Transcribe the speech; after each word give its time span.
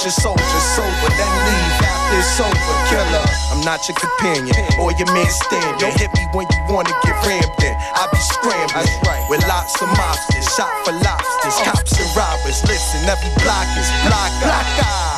Your 0.00 0.16
soldiers 0.16 0.64
sober. 0.72 1.12
Then 1.12 1.28
leave 1.44 1.84
after 1.84 2.16
it's 2.16 2.40
over. 2.40 2.74
Killer. 2.88 3.26
I'm 3.52 3.60
not 3.68 3.84
your 3.84 4.00
companion 4.00 4.56
or 4.80 4.96
your 4.96 5.12
man 5.12 5.28
stand. 5.28 5.76
Don't 5.76 5.92
hit 5.92 6.08
me 6.16 6.24
when 6.32 6.48
you 6.48 6.60
wanna 6.72 6.88
get 7.04 7.12
rammed 7.20 7.44
in. 7.60 7.76
I 7.76 8.08
be 8.08 8.16
scrambling 8.16 8.88
with 9.28 9.44
lots 9.44 9.76
of 9.76 9.92
mobsters. 9.92 10.48
Shot 10.56 10.72
for 10.88 10.96
lobsters. 11.04 11.52
Cops 11.68 12.00
and 12.00 12.08
robbers. 12.16 12.64
Listen, 12.64 13.04
every 13.12 13.28
block 13.44 13.68
is 13.76 13.92
block. 14.08 14.32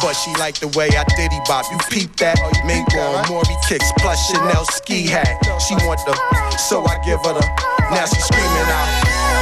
But 0.03 0.15
she 0.19 0.35
like 0.43 0.59
the 0.59 0.67
way 0.75 0.91
I 0.99 1.07
diddy 1.15 1.39
bop. 1.47 1.71
You 1.71 1.79
peep 1.87 2.17
that? 2.17 2.43
Mink 2.67 2.91
on 2.99 3.23
Maury 3.31 3.55
kicks 3.69 3.87
plus 4.03 4.19
Chanel 4.35 4.65
ski 4.67 5.07
hat. 5.07 5.39
She 5.63 5.79
want 5.87 6.03
the, 6.11 6.19
so 6.59 6.83
I 6.83 6.99
give 7.07 7.23
her 7.23 7.39
the. 7.39 7.47
Now 7.95 8.05
she 8.11 8.19
screaming 8.19 8.67
out. 8.67 8.89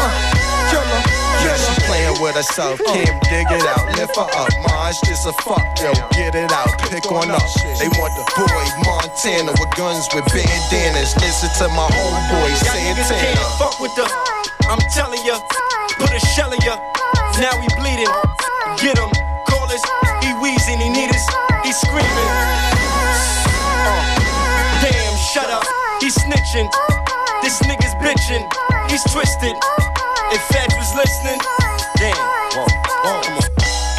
Uh, 0.04 0.68
killer. 0.68 1.19
She 1.40 1.74
playing 1.86 2.20
with 2.20 2.34
herself. 2.36 2.80
Can't 2.86 3.22
dig 3.28 3.46
it 3.50 3.64
out. 3.66 3.86
Lift 3.96 4.16
her 4.16 4.28
up. 4.36 4.50
It's 4.90 5.00
just 5.06 5.24
a 5.24 5.32
fuck. 5.46 5.62
Yo, 5.78 5.94
get 6.10 6.34
it 6.34 6.50
out. 6.50 6.66
Pick 6.90 7.06
on 7.12 7.30
up. 7.30 7.46
They 7.78 7.86
want 7.94 8.10
the 8.18 8.26
boy 8.34 8.64
Montana 8.82 9.54
with 9.54 9.70
guns 9.78 10.08
with 10.10 10.26
bandanas. 10.34 11.14
Listen 11.22 11.46
to 11.62 11.68
my 11.78 11.86
homeboy 11.94 12.50
niggas 12.90 13.06
can't 13.06 13.38
fuck 13.54 13.78
with 13.78 13.94
the. 13.94 14.02
I'm 14.66 14.82
telling 14.90 15.24
ya, 15.24 15.38
put 15.94 16.10
a 16.10 16.18
shell 16.34 16.52
in 16.52 16.60
ya. 16.66 16.74
Now 17.38 17.54
he 17.62 17.68
bleeding. 17.78 18.10
Get 18.82 18.98
him, 18.98 19.10
call 19.46 19.70
us. 19.70 19.82
He 20.26 20.34
wheezing, 20.42 20.80
he 20.82 20.88
need 20.90 21.10
us. 21.10 21.26
He 21.62 21.70
screaming. 21.70 22.30
Uh, 23.86 24.02
damn, 24.82 25.16
shut 25.16 25.48
up. 25.50 25.62
He 26.00 26.10
snitching. 26.10 26.66
This 27.42 27.62
nigga's 27.62 27.94
bitching. 28.02 28.42
He's 28.90 29.04
twisted. 29.12 29.54
If 30.30 30.42
Fed 30.54 30.70
was 30.78 30.94
listening, 30.94 31.42
damn. 31.98 32.14
Whoa, 32.54 32.66
whoa, 33.02 33.18
come 33.22 33.36
on. 33.42 33.50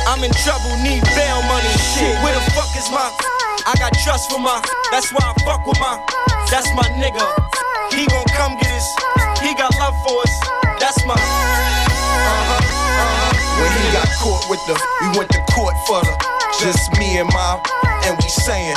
I'm 0.08 0.24
in 0.24 0.32
trouble, 0.44 0.72
need 0.80 1.04
bail 1.12 1.44
money. 1.44 1.72
Shit, 1.92 2.16
where 2.24 2.32
the 2.32 2.44
fuck 2.56 2.72
is 2.80 2.88
my? 2.88 3.04
I 3.68 3.76
got 3.78 3.92
trust 4.04 4.32
for 4.32 4.40
my. 4.40 4.64
That's 4.92 5.12
why 5.12 5.22
I 5.28 5.34
fuck 5.44 5.68
with 5.68 5.80
my. 5.80 6.00
That's 6.48 6.72
my 6.76 6.88
nigga. 6.96 7.24
He 7.92 8.08
gon' 8.08 8.24
come 8.40 8.56
get 8.64 8.72
us. 8.72 8.88
He 9.44 9.54
got 9.56 9.76
love 9.76 9.96
for 10.08 10.24
us. 10.24 10.34
That's 10.80 11.04
my. 11.06 11.20
Uh-huh, 11.20 12.64
uh-huh. 12.64 13.32
When 13.60 13.72
he 13.76 13.92
got 13.92 14.08
caught 14.24 14.48
with 14.50 14.64
the, 14.68 14.76
we 15.04 15.18
went 15.20 15.30
to 15.36 15.42
court 15.52 15.76
for 15.86 16.02
the, 16.02 16.16
just 16.64 16.92
me 16.98 17.20
and 17.20 17.30
my, 17.30 17.60
and 18.08 18.16
we 18.18 18.30
saying, 18.30 18.76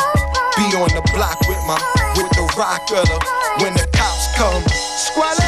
be 0.58 0.66
on 0.76 0.90
the 0.90 1.02
block 1.14 1.38
with 1.48 1.62
my, 1.66 1.78
with 2.18 2.30
the 2.34 2.44
rock 2.58 2.82
of 2.92 3.06
the, 3.06 3.18
when 3.62 3.72
the 3.74 3.86
cops 3.94 4.26
come, 4.36 4.62
squad 4.98 5.38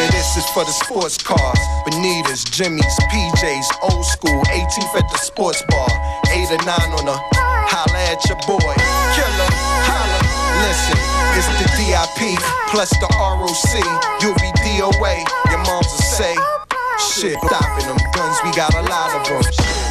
Yeah, 0.00 0.08
this 0.16 0.32
is 0.40 0.48
for 0.56 0.64
the 0.64 0.72
sports 0.72 1.20
cars, 1.20 1.60
Bonitas, 1.84 2.48
Jimmy's, 2.48 2.96
PJs, 3.12 3.68
old 3.84 4.00
school, 4.00 4.40
18th 4.48 4.96
at 4.96 5.04
the 5.12 5.20
sports 5.20 5.60
bar, 5.68 5.92
8 6.32 6.56
or 6.56 6.62
9 6.64 6.96
on 6.96 7.04
the, 7.04 7.16
holla 7.68 8.00
at 8.08 8.16
your 8.24 8.40
boy, 8.48 8.72
killer, 9.12 9.50
holla, 9.84 10.20
listen, 10.64 10.96
it's 11.36 11.52
the 11.60 11.68
DIP, 11.76 12.40
plus 12.72 12.88
the 12.96 13.12
ROC, 13.12 13.76
you'll 14.24 14.40
be 14.40 14.48
DOA, 14.64 15.20
your 15.52 15.60
moms 15.68 15.92
will 15.92 16.08
say, 16.16 16.32
Shit, 17.12 17.36
stopping 17.44 17.84
them 17.84 18.00
guns, 18.16 18.40
we 18.40 18.56
got 18.56 18.72
a 18.72 18.84
lot 18.88 19.12
of 19.12 19.28
them. 19.28 19.44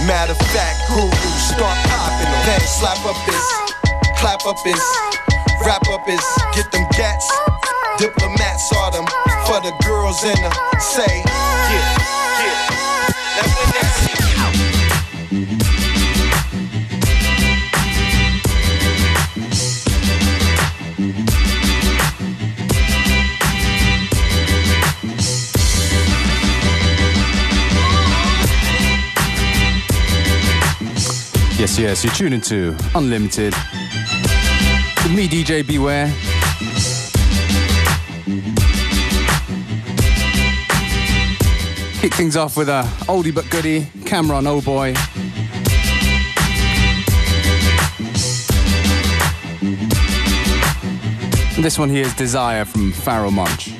Matter 0.09 0.34
of 0.34 0.41
fact, 0.50 0.90
guru, 0.90 1.14
start 1.38 1.78
popping 1.86 2.26
them. 2.26 2.46
Then 2.50 2.62
slap 2.66 2.97
up 3.06 3.18
this, 3.30 3.46
clap 4.18 4.41
up 4.50 4.58
this, 4.66 4.81
wrap 5.66 5.88
up 5.90 6.06
this, 6.06 6.25
get 6.53 6.72
them 6.72 6.86
gats. 6.92 7.28
Diplomats 7.97 8.72
are 8.74 8.92
them 8.92 9.06
for 9.46 9.59
the 9.62 9.74
girls 9.86 10.24
in 10.24 10.36
the 10.36 10.80
say, 10.80 11.24
Yes, 31.59 31.78
yes, 31.78 32.03
you're 32.06 32.14
tuning 32.14 32.40
to 32.41 32.74
Unlimited. 32.96 33.53
With 35.09 35.18
me, 35.18 35.28
DJ 35.28 35.66
Beware. 35.66 36.06
Kick 42.00 42.14
things 42.14 42.38
off 42.38 42.56
with 42.56 42.70
a 42.70 42.84
oldie 43.08 43.34
but 43.34 43.50
goodie, 43.50 43.88
Cam'ron 44.06 44.46
Oh 44.46 44.62
Boy. 44.62 44.94
And 51.56 51.66
this 51.66 51.80
one 51.80 51.90
here 51.90 52.06
is 52.06 52.14
Desire 52.14 52.64
from 52.66 52.91
Pharoahe 52.91 53.34
Monch. 53.34 53.78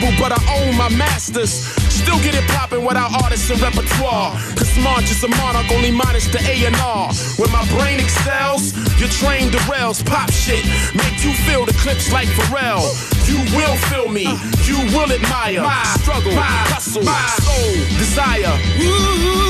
label, 0.00 0.16
but 0.18 0.32
I 0.32 0.40
own 0.60 0.76
my 0.76 0.88
masters. 0.96 1.50
Still 1.90 2.18
get 2.20 2.34
it 2.34 2.46
poppin' 2.48 2.84
without 2.84 3.12
artists 3.22 3.50
and 3.50 3.60
repertoire. 3.60 4.32
Cause 4.56 4.76
Monch 4.78 5.10
is 5.10 5.22
a 5.24 5.28
monarch, 5.28 5.70
only 5.72 5.90
minus 5.90 6.26
the 6.28 6.38
A&R. 6.38 7.12
When 7.36 7.50
my 7.52 7.66
brain 7.76 8.00
excels, 8.00 8.72
your 8.98 9.08
train 9.08 9.50
derails. 9.50 10.04
Pop 10.04 10.30
shit, 10.30 10.64
make 10.94 11.24
you 11.24 11.32
feel 11.46 11.66
the 11.66 11.72
clips 11.74 12.12
like 12.12 12.28
Pharrell. 12.28 12.82
You 13.28 13.38
will 13.56 13.76
feel 13.90 14.08
me, 14.08 14.26
you 14.64 14.78
will 14.96 15.12
admire. 15.12 15.62
My 15.62 15.84
struggle, 16.00 16.32
my 16.34 16.64
hustle, 16.72 17.02
my 17.02 17.26
soul, 17.44 17.74
desire. 17.98 18.56
Ooh, 18.80 19.40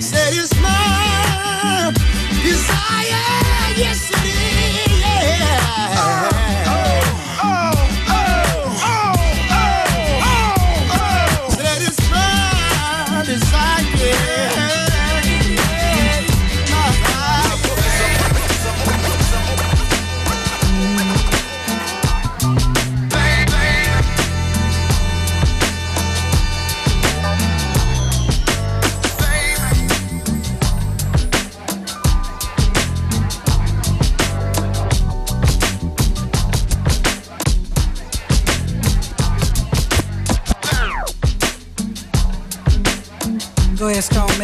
say 0.00 0.38
it's 0.38 0.54
my 0.60 1.92
desire, 2.42 3.74
yes 3.76 4.23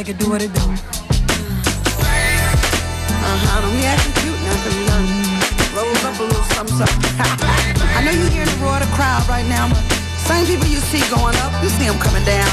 make 0.01 0.09
it 0.09 0.19
do 0.19 0.31
what 0.31 0.41
it 0.41 0.49
do. 0.55 0.65
Uh-huh, 3.21 3.61
don't 3.61 3.77
be 3.77 3.85
acting 3.85 4.17
cute 4.25 4.41
now, 4.49 4.57
cause 4.65 4.73
you 4.73 4.89
done 4.89 5.05
rolled 5.77 6.05
up 6.09 6.17
a 6.17 6.25
little 6.25 6.41
something, 6.57 6.73
something. 6.73 7.21
I 7.97 8.01
know 8.01 8.09
you 8.09 8.25
hearing 8.33 8.49
the 8.49 8.57
roar 8.65 8.81
of 8.81 8.89
the 8.89 8.89
crowd 8.97 9.29
right 9.29 9.45
now, 9.45 9.69
but 9.69 9.77
same 10.25 10.49
people 10.49 10.65
you 10.73 10.81
see 10.89 11.05
going 11.13 11.37
up, 11.45 11.53
you 11.61 11.69
see 11.69 11.85
them 11.85 12.01
coming 12.01 12.25
down. 12.25 12.49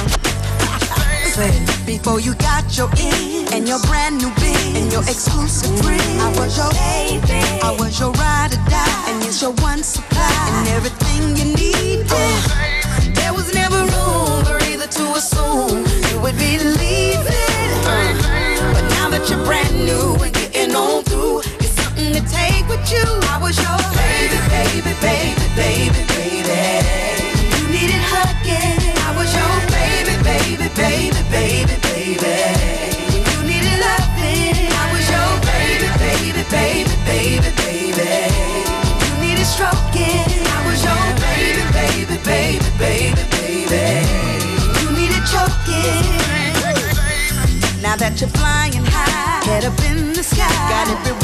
Before 1.87 2.19
you 2.19 2.35
got 2.35 2.67
your 2.75 2.91
in 2.99 3.47
and 3.55 3.63
your 3.63 3.79
brand 3.87 4.19
new 4.19 4.27
biz 4.43 4.75
and 4.75 4.91
your 4.91 5.07
exclusive 5.07 5.71
friend, 5.79 6.19
I 6.19 6.27
was 6.35 6.51
your 6.59 6.67
baby, 6.75 7.39
I 7.63 7.71
was 7.79 7.95
your 7.95 8.11
ride 8.19 8.51
or 8.51 8.59
die, 8.67 9.07
and 9.07 9.23
it's 9.23 9.39
your 9.39 9.55
one 9.63 9.83
supply 9.87 10.35
and 10.51 10.67
everything 10.75 11.39
you 11.39 11.55
need. 11.55 12.11
There 13.15 13.31
was 13.31 13.55
never 13.55 13.87
room 13.87 14.43
for 14.43 14.59
either 14.67 14.87
to 14.99 15.03
assume 15.15 15.87
you 16.11 16.19
would 16.19 16.35
be 16.35 16.59
leaving. 16.59 17.06
Now 19.07 19.19
that 19.19 19.29
you're 19.29 19.41
brand 19.45 19.73
new 19.85 20.21
and 20.21 20.33
getting 20.33 20.75
on 20.75 21.01
through, 21.03 21.39
it's 21.59 21.69
something 21.69 22.11
to 22.11 22.19
take 22.29 22.67
with 22.67 22.91
you. 22.91 23.26
Up 49.67 49.83
in 49.83 50.13
the 50.13 50.23
sky, 50.23 50.47
got 50.69 50.87
everyone 50.87 51.16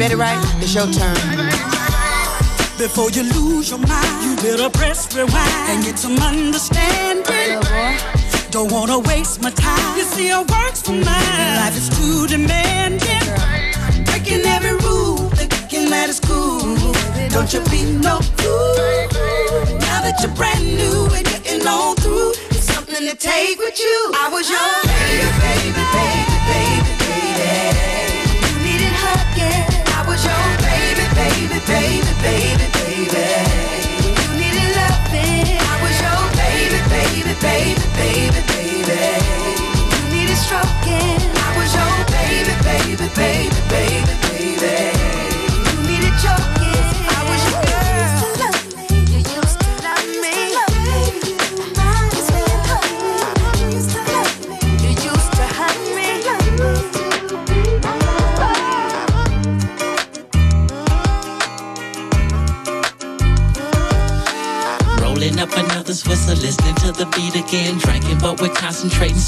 Better 0.00 0.16
right, 0.16 0.40
it's 0.62 0.74
your 0.74 0.86
turn. 0.86 1.14
Before 2.78 3.10
you 3.10 3.22
lose 3.22 3.68
your 3.68 3.80
mind, 3.80 4.24
you 4.24 4.34
better 4.36 4.70
press 4.70 5.14
rewind 5.14 5.68
and 5.68 5.84
get 5.84 5.98
some 5.98 6.16
understanding. 6.16 7.60
Don't 8.50 8.72
wanna 8.72 8.98
waste 8.98 9.42
my 9.42 9.50
time. 9.50 9.98
You 9.98 10.04
see, 10.04 10.30
I 10.30 10.40
works 10.40 10.80
for 10.80 10.92
mine. 10.92 11.56
Life 11.60 11.76
is 11.76 11.90
too 11.90 12.26
demanding. 12.26 13.28
Breaking 14.06 14.40
every 14.46 14.72
rule, 14.88 15.28
thinking 15.36 15.90
that 15.90 16.08
it's 16.08 16.18
cool. 16.18 16.60
Don't 17.28 17.52
you 17.52 17.60
be 17.68 17.84
no 18.00 18.20
fool. 18.40 18.76
Now 19.84 20.00
that 20.00 20.16
you're 20.22 20.34
brand 20.34 20.64
new 20.64 21.10
and 21.12 21.26
getting 21.26 21.66
on 21.66 21.94
through, 21.96 22.30
it's 22.48 22.72
something 22.72 23.06
to 23.06 23.14
take 23.14 23.58
with 23.58 23.78
you. 23.78 24.12
I 24.16 24.30
was 24.32 24.48
your 24.48 24.72
baby, 24.96 25.28
baby, 25.44 25.84
baby, 25.92 26.29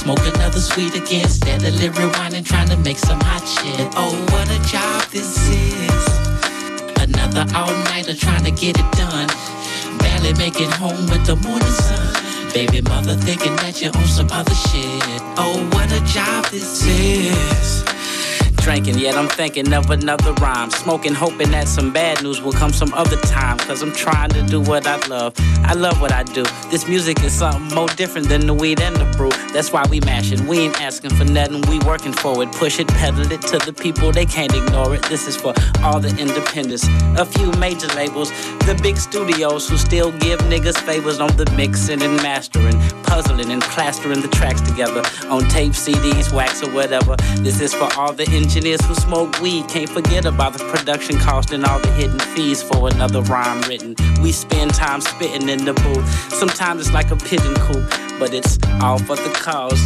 Smoke 0.02 0.34
another 0.34 0.58
sweet 0.58 0.96
again. 0.96 1.28
Steadily 1.28 1.88
rewinding, 1.88 2.44
trying 2.44 2.68
to 2.70 2.76
make 2.78 2.98
some 2.98 3.20
hot 3.20 3.46
shit. 3.46 3.86
Oh, 3.94 4.10
what 4.32 4.50
a 4.50 4.58
job 4.66 5.04
this 5.12 5.48
is. 5.48 6.04
Another 6.98 7.46
all 7.54 7.70
nighter 7.84 8.12
trying 8.12 8.42
to 8.42 8.50
get 8.50 8.76
it 8.80 8.92
done. 8.98 9.28
Barely 9.98 10.34
making 10.34 10.72
home 10.72 11.06
with 11.06 11.24
the 11.24 11.36
morning 11.46 11.68
sun. 11.68 12.52
Baby 12.52 12.80
mother 12.82 13.14
thinking 13.14 13.54
that 13.62 13.80
you're 13.80 13.96
on 13.96 14.06
some 14.06 14.26
other 14.32 14.54
shit. 14.54 15.22
Oh, 15.38 15.70
what 15.70 15.92
a 15.92 16.04
job 16.04 16.46
this 16.46 16.84
is. 16.84 17.84
Drinking, 18.56 18.98
yet 18.98 19.16
I'm 19.16 19.28
thinking 19.28 19.72
of 19.72 19.90
another 19.90 20.32
rhyme. 20.34 20.70
Smoking, 20.70 21.14
hoping 21.14 21.50
that 21.50 21.66
some 21.66 21.92
bad 21.92 22.22
news 22.22 22.40
will 22.40 22.52
come 22.52 22.72
some 22.72 22.92
other 22.94 23.16
time. 23.16 23.58
Cause 23.58 23.82
I'm 23.82 23.92
trying 23.92 24.30
to 24.30 24.42
do 24.42 24.60
what 24.60 24.86
I 24.86 25.04
love. 25.08 25.34
I 25.64 25.74
love 25.74 26.00
what 26.00 26.12
I 26.12 26.22
do. 26.22 26.44
This 26.70 26.86
music 26.86 27.22
is 27.24 27.32
something 27.32 27.74
more 27.74 27.88
different 27.88 28.28
than 28.28 28.46
the 28.46 28.54
weed 28.54 28.80
and 28.80 28.94
the 28.94 29.11
That's 29.52 29.72
why 29.72 29.84
we 29.90 30.00
mashing. 30.00 30.46
We 30.46 30.60
ain't 30.60 30.80
asking 30.80 31.10
for 31.10 31.24
nothing, 31.24 31.60
we 31.68 31.78
working 31.80 32.12
for 32.12 32.42
it. 32.42 32.50
Push 32.52 32.80
it, 32.80 32.88
pedal 32.88 33.30
it 33.30 33.42
to 33.42 33.58
the 33.58 33.72
people, 33.72 34.10
they 34.12 34.26
can't 34.26 34.54
ignore 34.54 34.94
it. 34.94 35.02
This 35.04 35.28
is 35.28 35.36
for 35.36 35.52
all 35.82 36.00
the 36.00 36.08
independents. 36.18 36.86
A 37.16 37.24
few 37.26 37.52
major 37.52 37.88
labels, 37.88 38.30
the 38.66 38.78
big 38.82 38.96
studios 38.96 39.68
who 39.68 39.76
still 39.76 40.10
give 40.18 40.40
niggas 40.40 40.78
favors 40.78 41.20
on 41.20 41.36
the 41.36 41.50
mixing 41.56 42.02
and 42.02 42.16
mastering, 42.16 42.78
puzzling 43.02 43.50
and 43.50 43.62
plastering 43.62 44.20
the 44.20 44.28
tracks 44.28 44.60
together 44.62 45.02
on 45.28 45.42
tape, 45.48 45.72
CDs, 45.72 46.32
wax, 46.32 46.62
or 46.62 46.70
whatever. 46.72 47.16
This 47.36 47.60
is 47.60 47.74
for 47.74 47.88
all 47.96 48.12
the 48.12 48.28
engineers 48.30 48.80
who 48.86 48.94
smoke 48.94 49.40
weed. 49.40 49.68
Can't 49.68 49.90
forget 49.90 50.24
about 50.24 50.54
the 50.54 50.64
production 50.70 51.18
cost 51.18 51.52
and 51.52 51.64
all 51.64 51.78
the 51.80 51.92
hidden 51.92 52.18
fees 52.18 52.62
for 52.62 52.88
another 52.88 53.20
rhyme 53.22 53.60
written. 53.68 53.94
We 54.22 54.32
spend 54.32 54.74
time 54.74 55.00
spitting 55.00 55.48
in 55.48 55.64
the 55.64 55.74
booth. 55.74 56.08
Sometimes 56.32 56.80
it's 56.80 56.92
like 56.92 57.10
a 57.10 57.16
pigeon 57.16 57.54
coop, 57.56 57.88
but 58.18 58.32
it's 58.32 58.58
all 58.80 58.98
for 59.04 59.16
the 59.16 59.30
cause. 59.34 59.82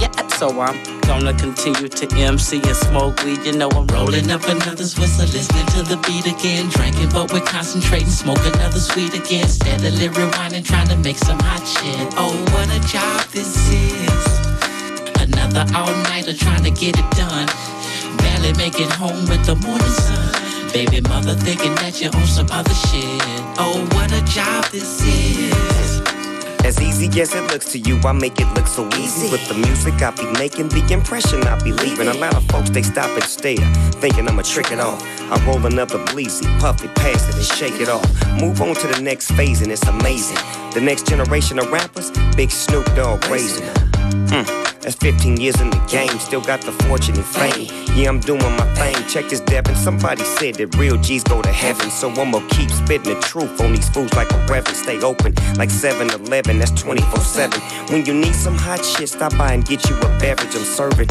Yeah, 0.00 0.12
so 0.36 0.60
I'm 0.60 0.76
gonna 1.02 1.32
continue 1.34 1.88
to 1.88 2.06
MC 2.16 2.60
and 2.62 2.76
smoke 2.76 3.22
weed. 3.24 3.44
You 3.44 3.52
know 3.52 3.68
I'm 3.70 3.86
rolling 3.88 4.30
up 4.30 4.44
another 4.44 4.84
Swiss, 4.84 5.18
listening 5.18 5.66
to 5.74 5.82
the 5.82 5.96
beat 6.06 6.26
again. 6.26 6.68
Drinking, 6.68 7.10
but 7.10 7.32
we're 7.32 7.40
concentrating, 7.40 8.08
smoke 8.08 8.44
another 8.44 8.78
sweet 8.78 9.14
again. 9.14 9.48
Steadily 9.48 10.08
rewinding, 10.08 10.64
trying 10.64 10.88
to 10.88 10.96
make 10.96 11.18
some 11.18 11.38
hot 11.40 11.64
shit. 11.66 12.14
Oh, 12.16 12.34
what 12.52 12.68
a 12.68 12.80
job 12.88 13.24
this 13.30 13.56
is. 13.70 14.24
Another 15.22 15.64
all-nighter 15.74 16.34
trying 16.34 16.64
to 16.64 16.70
get 16.70 16.98
it 16.98 17.10
done. 17.12 17.48
Barely 18.18 18.52
make 18.54 18.78
it 18.80 18.90
home 18.90 19.24
with 19.28 19.44
the 19.46 19.56
morning 19.56 19.96
sun. 20.06 20.72
Baby 20.72 21.00
mother 21.08 21.34
thinking 21.34 21.74
that 21.76 22.00
you're 22.00 22.14
on 22.14 22.26
some 22.26 22.48
other 22.50 22.74
shit. 22.74 23.22
Oh, 23.58 23.80
what 23.92 24.12
a 24.12 24.22
job 24.26 24.64
this 24.66 25.00
is. 25.02 25.85
As 26.66 26.80
easy 26.80 27.20
as 27.20 27.32
it 27.32 27.42
looks 27.52 27.70
to 27.70 27.78
you, 27.78 27.96
I 28.00 28.10
make 28.10 28.40
it 28.40 28.52
look 28.54 28.66
so 28.66 28.88
easy. 28.98 29.30
With 29.30 29.46
the 29.46 29.54
music 29.54 30.02
I 30.02 30.10
be 30.10 30.26
making, 30.36 30.66
the 30.70 30.84
impression 30.92 31.44
I 31.44 31.62
be 31.62 31.70
leaving. 31.70 32.08
A 32.08 32.14
lot 32.14 32.34
of 32.34 32.44
folks, 32.46 32.70
they 32.70 32.82
stop 32.82 33.08
and 33.08 33.22
stare, 33.22 33.64
thinking 34.02 34.26
I'ma 34.28 34.42
trick 34.42 34.72
it 34.72 34.80
off. 34.80 35.00
I 35.30 35.40
roll 35.46 35.64
another 35.64 35.98
bleezy, 36.06 36.44
puff 36.58 36.82
it, 36.82 36.92
pass 36.96 37.28
it, 37.28 37.36
and 37.36 37.44
shake 37.44 37.80
it 37.80 37.88
off. 37.88 38.04
Move 38.40 38.60
on 38.60 38.74
to 38.74 38.88
the 38.88 39.00
next 39.00 39.30
phase, 39.30 39.62
and 39.62 39.70
it's 39.70 39.86
amazing. 39.86 40.38
The 40.74 40.80
next 40.80 41.06
generation 41.06 41.60
of 41.60 41.70
rappers, 41.70 42.10
Big 42.34 42.50
Snoop 42.50 42.84
Dogg 42.96 43.24
raising. 43.28 43.68
Mm. 44.26 44.65
That's 44.86 44.94
15 44.98 45.40
years 45.40 45.60
in 45.60 45.70
the 45.70 45.84
game, 45.90 46.16
still 46.20 46.40
got 46.40 46.60
the 46.60 46.70
fortune 46.86 47.16
and 47.16 47.24
fame. 47.24 47.66
Yeah, 47.96 48.08
I'm 48.08 48.20
doing 48.20 48.40
my 48.40 48.72
thing. 48.76 48.94
Check 49.08 49.28
this, 49.28 49.40
Devin. 49.40 49.74
Somebody 49.74 50.22
said 50.22 50.54
that 50.56 50.76
real 50.76 50.96
G's 50.96 51.24
go 51.24 51.42
to 51.42 51.50
heaven. 51.50 51.90
So 51.90 52.08
I'ma 52.08 52.38
keep 52.50 52.70
spitting 52.70 53.12
the 53.12 53.20
truth 53.20 53.60
on 53.60 53.72
these 53.72 53.88
fools 53.88 54.14
like 54.14 54.30
a 54.30 54.38
reverend. 54.46 54.76
Stay 54.76 55.00
open 55.02 55.34
like 55.58 55.70
7 55.70 56.08
Eleven, 56.10 56.60
that's 56.60 56.70
24 56.80 57.18
7. 57.18 57.60
When 57.90 58.06
you 58.06 58.14
need 58.14 58.36
some 58.36 58.56
hot 58.56 58.84
shit, 58.84 59.08
stop 59.08 59.36
by 59.36 59.54
and 59.54 59.66
get 59.66 59.90
you 59.90 59.96
a 59.96 60.08
beverage. 60.20 60.54
I'm 60.54 60.62
serving 60.62 61.08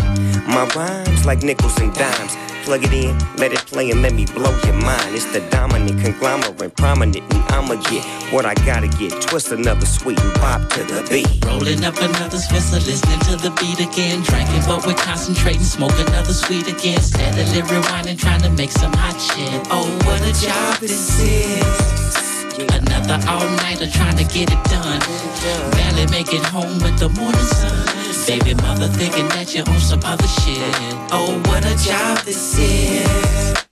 my 0.47 0.65
rhymes 0.73 1.25
like 1.25 1.43
nickels 1.43 1.77
and 1.79 1.93
dimes. 1.93 2.37
Plug 2.63 2.83
it 2.83 2.93
in, 2.93 3.15
let 3.35 3.51
it 3.51 3.59
play, 3.67 3.91
and 3.91 4.01
let 4.01 4.13
me 4.13 4.25
blow 4.25 4.57
your 4.63 4.73
mind. 4.73 5.13
It's 5.13 5.25
the 5.33 5.41
dominant 5.51 6.01
conglomerate, 6.01 6.75
prominent, 6.77 7.17
and 7.17 7.43
I'ma 7.53 7.75
get 7.91 8.03
what 8.33 8.45
I 8.45 8.55
gotta 8.65 8.87
get. 8.87 9.11
Twist 9.21 9.51
another 9.51 9.85
sweet 9.85 10.19
and 10.19 10.33
pop 10.35 10.67
to 10.71 10.83
the 10.83 11.05
beat. 11.09 11.45
Rolling 11.45 11.83
up 11.83 11.97
another 11.97 12.37
Swisher, 12.37 12.81
listening 12.87 13.19
to 13.29 13.35
the 13.35 13.51
beat 13.59 13.64
again. 13.73 14.21
Drinking, 14.21 14.61
but 14.67 14.85
we're 14.85 14.93
concentrating, 14.93 15.63
smoke 15.63 15.97
another 16.07 16.33
sweet 16.33 16.67
again. 16.67 17.01
Steadily 17.01 17.61
rewinding, 17.61 18.17
trying 18.17 18.41
to 18.41 18.49
make 18.51 18.71
some 18.71 18.93
hot 18.93 19.19
shit. 19.19 19.67
Oh, 19.71 19.89
what 20.05 20.21
a 20.21 20.33
job 20.39 20.79
this 20.79 21.19
is. 21.19 21.95
Another 22.57 23.19
all-nighter 23.27 23.89
trying 23.91 24.17
to 24.17 24.23
get 24.23 24.51
it 24.51 24.63
done. 24.65 24.99
Barely 25.71 26.07
make 26.07 26.33
it 26.33 26.43
home 26.43 26.79
with 26.79 26.97
the 26.99 27.09
morning 27.09 27.41
sun. 27.41 27.85
Baby 28.27 28.53
mother 28.55 28.87
thinking 28.87 29.27
that 29.29 29.53
you're 29.53 29.67
on 29.67 29.79
some 29.79 30.01
other 30.03 30.27
shit. 30.27 30.57
Oh, 31.11 31.41
what 31.45 31.65
a 31.65 31.75
job 31.83 32.19
this 32.25 32.57
is. 32.57 33.65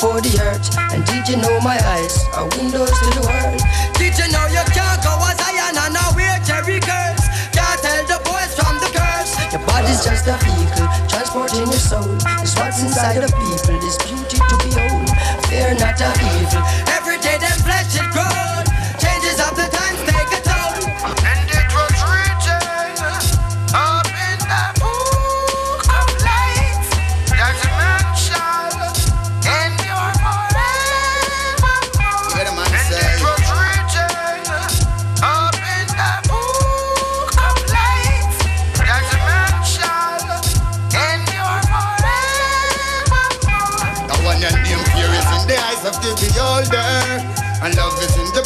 for 0.00 0.20
the 0.20 0.38
earth. 0.42 0.76
And 0.92 1.04
did 1.06 1.28
you 1.28 1.36
know 1.36 1.60
my 1.60 1.78
eyes 1.94 2.24
are 2.34 2.48
windows 2.56 2.90
to 2.90 3.20
the 3.20 3.26
world? 3.26 3.37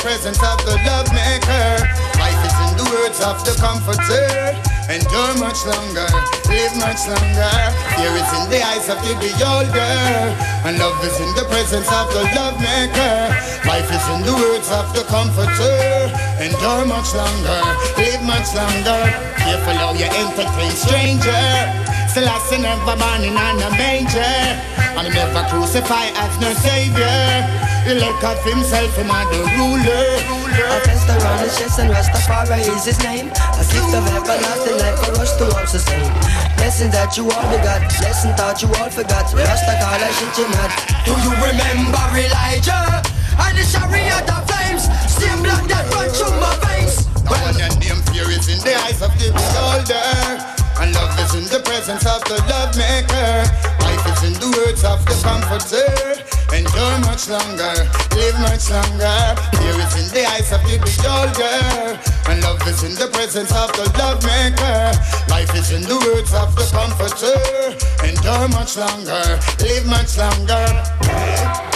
presence 0.02 0.42
of 0.42 0.58
the 0.66 0.74
love 0.82 1.06
maker. 1.14 1.78
Life 2.18 2.42
is 2.42 2.56
in 2.66 2.74
the 2.74 2.86
words 2.90 3.22
of 3.22 3.38
the 3.46 3.54
comforter. 3.62 4.26
Endure 4.90 5.34
much 5.38 5.62
longer, 5.62 6.10
live 6.50 6.74
much 6.82 7.06
longer. 7.06 7.54
Fear 7.94 8.10
is 8.18 8.30
in 8.34 8.50
the 8.50 8.60
eyes 8.66 8.90
of 8.90 8.98
the 9.06 9.14
beholder. 9.22 9.94
And 10.66 10.74
love 10.82 10.98
is 11.06 11.14
in 11.22 11.30
the 11.38 11.46
presence 11.46 11.86
of 11.86 12.10
the 12.10 12.26
love 12.34 12.58
maker. 12.58 13.30
Life 13.62 13.86
is 13.94 14.04
in 14.10 14.26
the 14.26 14.34
words 14.34 14.68
of 14.74 14.90
the 14.90 15.06
comforter. 15.06 16.10
Endure 16.42 16.82
much 16.82 17.14
longer, 17.14 17.62
live 17.94 18.22
much 18.26 18.50
longer. 18.58 19.06
Careful 19.38 19.78
how 19.78 19.94
you 19.94 20.10
entertain 20.10 20.74
stranger 20.74 21.91
never 22.16 22.96
born 22.96 23.22
in 23.24 23.36
a 23.36 23.70
manger. 23.78 24.20
And 24.98 25.08
he 25.08 25.14
never 25.14 25.42
crucified 25.48 26.12
as 26.16 26.38
no 26.40 26.52
savior. 26.52 27.08
He 27.86 27.94
let 27.94 28.20
God 28.20 28.36
himself 28.44 28.94
him 28.96 29.10
and 29.10 29.28
the 29.32 29.40
ruler. 29.56 30.06
I 30.52 30.80
test 30.84 31.08
around 31.08 31.40
his 31.40 31.56
chest 31.58 31.78
and 31.80 31.90
Rastafari 31.90 32.60
is 32.60 32.84
his 32.84 32.98
name. 33.02 33.28
A 33.32 33.64
gift 33.64 33.94
of 33.96 34.04
everlasting 34.12 34.78
life 34.78 34.98
for 35.00 35.20
us 35.20 35.36
to 35.38 35.44
all 35.56 35.66
sustain. 35.66 36.04
Lesson 36.60 36.90
that 36.92 37.16
you 37.16 37.24
all 37.24 37.48
begot, 37.50 37.82
lesson 38.04 38.36
thought 38.36 38.60
you 38.62 38.68
all 38.76 38.90
forgot. 38.90 39.32
Rasta 39.32 39.74
call 39.80 39.96
I 39.96 40.10
shit 40.12 40.36
you 40.38 40.48
not. 40.52 40.70
Do 41.08 41.12
you 41.16 41.32
remember 41.40 42.04
Elijah? 42.12 43.02
And 43.40 43.56
the 43.56 43.64
chariot 43.64 44.28
of 44.28 44.44
flames, 44.46 44.84
same 45.08 45.40
blood 45.42 45.64
that 45.72 45.88
run 45.90 46.12
through 46.12 46.36
my 46.38 46.52
veins. 46.68 47.08
Now 47.24 47.32
well, 47.32 47.56
your 47.56 47.72
name 47.80 48.02
fear 48.12 48.28
is 48.30 48.46
in 48.52 48.60
the 48.60 48.76
eyes 48.84 49.00
of 49.00 49.10
the 49.16 49.32
beholder. 49.32 50.61
And 50.80 50.94
love 50.94 51.18
is 51.20 51.34
in 51.34 51.44
the 51.50 51.60
presence 51.64 52.06
of 52.06 52.22
the 52.24 52.38
love 52.48 52.76
maker. 52.76 53.44
Life 53.84 54.04
is 54.12 54.20
in 54.28 54.34
the 54.40 54.48
words 54.56 54.84
of 54.84 55.04
the 55.04 55.16
comforter. 55.20 55.88
Endure 56.52 56.98
much 57.08 57.28
longer, 57.28 57.88
live 58.14 58.38
much 58.40 58.68
longer. 58.70 59.18
Fear 59.56 59.76
is 59.80 59.94
in 59.96 60.08
the 60.14 60.24
eyes 60.28 60.52
of 60.52 60.60
the 60.68 60.76
beholder. 60.78 61.98
And 62.28 62.42
love 62.42 62.60
is 62.68 62.82
in 62.84 62.94
the 62.94 63.08
presence 63.12 63.52
of 63.52 63.72
the 63.72 63.88
love 63.98 64.22
maker. 64.24 64.92
Life 65.28 65.54
is 65.54 65.72
in 65.72 65.82
the 65.82 65.96
words 65.96 66.32
of 66.34 66.54
the 66.54 66.68
comforter. 66.70 67.40
Endure 68.04 68.48
much 68.48 68.76
longer, 68.76 69.40
live 69.60 69.86
much 69.86 70.18
longer. 70.18 71.71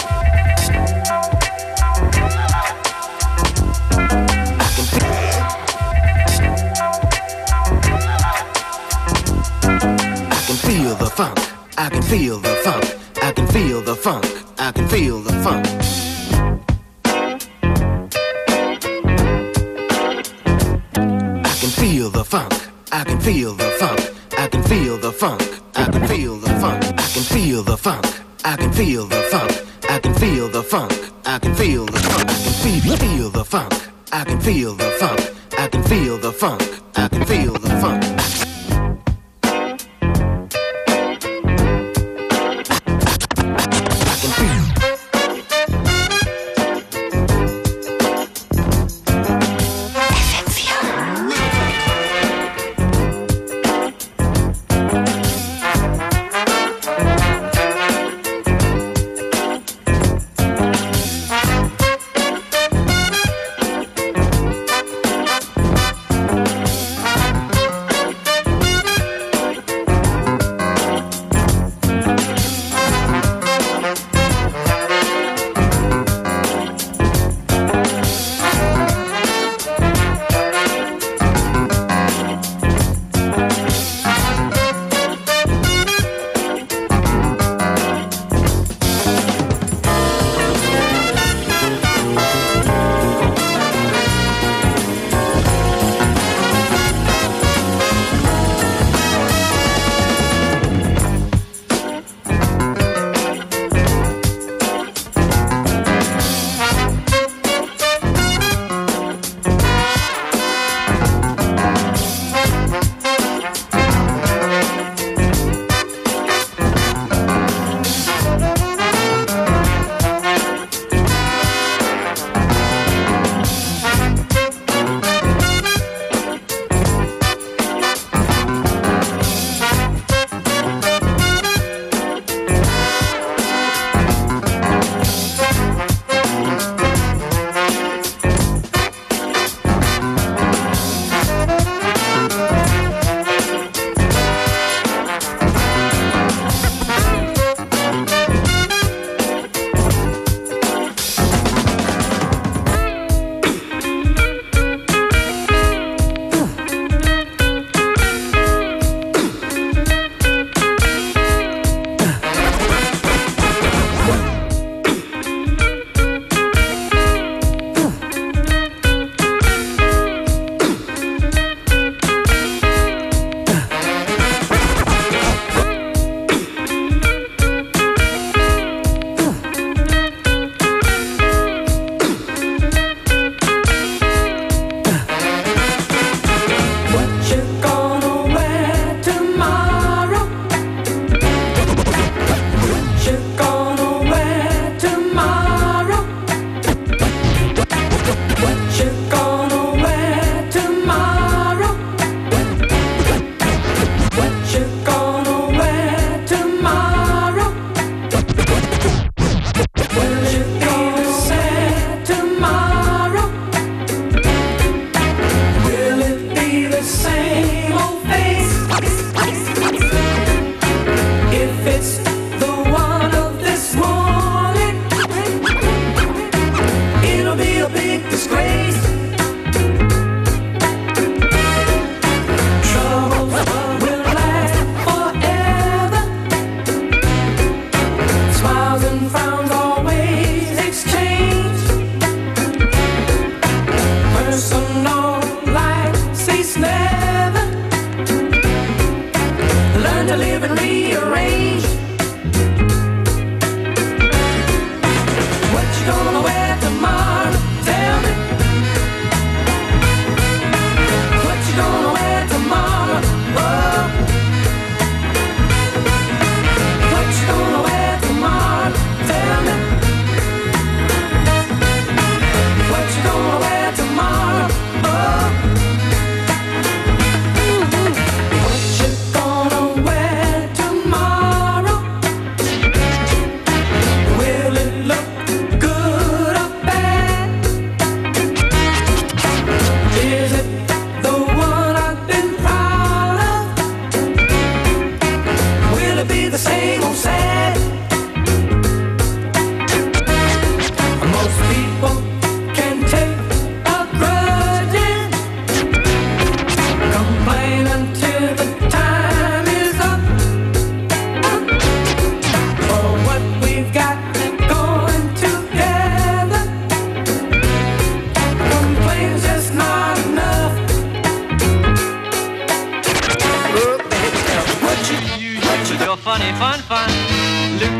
Funk. 11.17 11.39
I 11.79 11.89
can 11.89 12.03
feel 12.03 12.37
the 12.37 12.53
funk. 12.63 12.85
I 13.23 13.31
can 13.31 13.47
feel 13.47 13.81
the 13.81 13.95
funk. 13.95 14.23
I 14.59 14.71
can 14.71 14.87
feel 14.87 15.19
the 15.19 15.33
funk. 15.43 15.65
I 21.43 21.53
can 21.59 21.71
feel 21.71 22.11
the 22.11 22.23
funk. 22.23 22.53
I 22.91 23.03
can 23.03 23.19
feel 23.19 23.55
the 23.55 23.71
funk. 23.79 23.99
I 24.37 24.47
can 24.47 24.61
feel 24.61 24.97
the 24.97 25.11
funk. 25.11 25.41
I 25.75 25.85
can 25.89 26.07
feel 26.07 26.37
the 26.37 26.51
funk. 26.61 26.83
I 26.93 27.07
can 27.13 27.23
feel 27.23 27.63
the 27.63 27.77
funk. 27.77 28.05
I 28.45 28.55
can 28.55 28.71
feel 28.71 29.07
the 29.07 29.17
funk. 29.25 29.51
I 29.89 29.99
can 29.99 30.13
feel 30.13 30.47
the 30.49 30.61
funk. 30.61 30.93
I 31.25 31.39
can 31.39 31.55
feel 31.55 31.85
the 31.87 32.03
funk. 32.03 32.53
I 32.53 32.59
can 32.59 33.09
feel 33.09 33.31
the 33.31 33.43
funk. 33.43 33.73
I 34.11 34.23
can 34.23 34.39
feel 34.39 34.75
the 34.75 34.89
funk. 34.99 35.21
I 35.57 35.67
can 35.67 35.83
feel 35.83 36.17
the 36.19 36.31
funk. 36.31 36.61
I 36.95 37.07
can 37.07 37.25
feel 37.25 37.56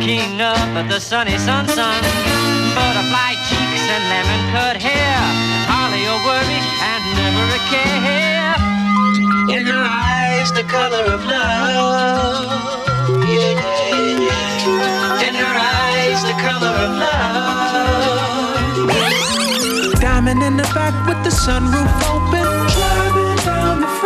looking 0.08 0.42
up 0.42 0.58
at 0.80 0.88
the 0.90 1.00
sunny 1.00 1.38
sun 1.38 1.68
sun. 1.68 2.02
Butterfly 2.76 3.34
cheeks 3.48 3.86
and 3.96 4.04
lemon 4.12 4.42
cut 4.54 4.78
hair. 4.78 5.20
Hardly 5.68 6.04
a 6.06 6.16
worry 6.28 6.62
and 6.92 7.04
never 7.20 7.46
a 7.60 7.62
care. 7.74 8.56
In 9.56 9.66
her 9.66 9.84
eyes, 9.84 10.50
the 10.54 10.64
color 10.64 11.04
of 11.16 11.26
love. 11.26 12.48
Yeah, 13.28 13.60
yeah, 13.92 14.28
yeah. 14.32 15.28
In 15.28 15.34
her 15.44 15.56
eyes, 15.84 16.20
the 16.30 16.36
color 16.48 16.74
of 16.86 16.92
love. 17.04 18.38
Diamond 20.00 20.42
in 20.44 20.56
the 20.58 20.68
back 20.74 20.96
with 21.08 21.20
the 21.24 21.32
sunroof 21.44 21.94
open. 22.14 22.46
Driving 22.78 23.17